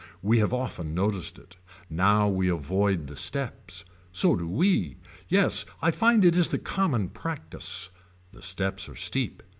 We 0.23 0.39
have 0.39 0.51
often 0.51 0.95
noticed 0.95 1.37
it. 1.37 1.57
Now 1.87 2.27
we 2.27 2.49
avoid 2.49 3.05
the 3.05 3.15
steps. 3.15 3.85
So 4.11 4.35
do 4.35 4.47
we. 4.47 4.97
Yes 5.29 5.63
I 5.79 5.91
find 5.91 6.25
it 6.25 6.35
is 6.35 6.47
the 6.47 6.57
common 6.57 7.07
practice. 7.09 7.91
The 8.33 8.41
steps 8.41 8.89
are 8.89 8.95
steep. 8.95 9.43